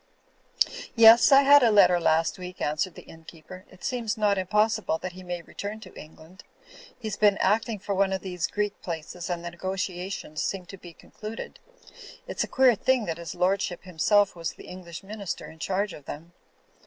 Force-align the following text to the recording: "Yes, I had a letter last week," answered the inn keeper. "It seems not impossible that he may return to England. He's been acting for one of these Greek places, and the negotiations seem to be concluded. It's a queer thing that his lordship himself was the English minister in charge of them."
"Yes, 0.95 1.31
I 1.31 1.43
had 1.43 1.61
a 1.61 1.69
letter 1.69 1.99
last 1.99 2.39
week," 2.39 2.59
answered 2.59 2.95
the 2.95 3.03
inn 3.03 3.23
keeper. 3.23 3.65
"It 3.69 3.83
seems 3.83 4.17
not 4.17 4.35
impossible 4.39 4.97
that 4.97 5.11
he 5.11 5.21
may 5.21 5.43
return 5.43 5.79
to 5.81 5.93
England. 5.93 6.43
He's 6.97 7.17
been 7.17 7.37
acting 7.37 7.77
for 7.77 7.93
one 7.93 8.11
of 8.11 8.21
these 8.21 8.47
Greek 8.47 8.81
places, 8.81 9.29
and 9.29 9.45
the 9.45 9.51
negotiations 9.51 10.41
seem 10.41 10.65
to 10.65 10.77
be 10.79 10.93
concluded. 10.93 11.59
It's 12.25 12.43
a 12.43 12.47
queer 12.47 12.73
thing 12.73 13.05
that 13.05 13.19
his 13.19 13.35
lordship 13.35 13.83
himself 13.83 14.35
was 14.35 14.53
the 14.53 14.65
English 14.65 15.03
minister 15.03 15.45
in 15.45 15.59
charge 15.59 15.93
of 15.93 16.05
them." 16.05 16.33